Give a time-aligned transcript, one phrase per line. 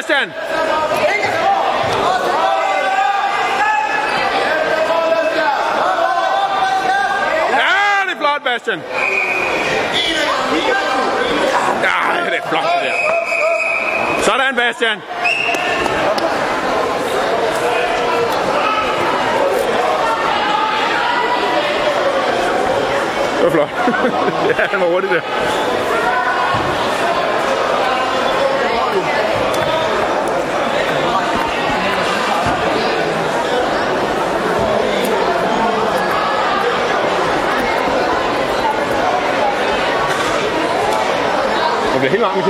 [0.00, 0.14] Ja,
[8.06, 8.82] det er flot, Bastian.
[11.82, 11.96] Ja,
[12.30, 14.22] det er flot, det der.
[14.22, 15.02] Sådan, Bastian.
[23.36, 23.68] Det var flot.
[24.58, 25.20] ja, det var hurtigt der.
[42.02, 42.42] Jeg bliver helt varm i.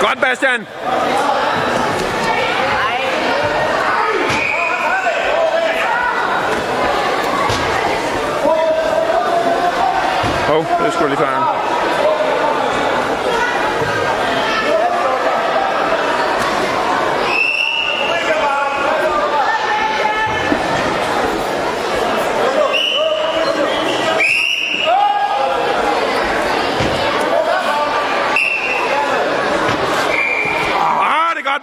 [0.00, 0.66] Godt, Bastian.
[10.48, 11.81] Hov, oh, det skulle lige klare.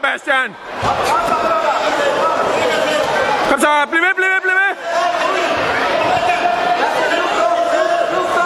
[0.02, 0.56] Bastian.
[3.50, 4.76] Kom så, bliv ved, bliv ved, bliv ved.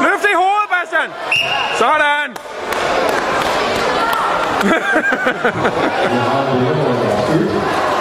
[0.02, 1.10] Løft i hovedet, Bastian.
[1.78, 2.38] Sådan.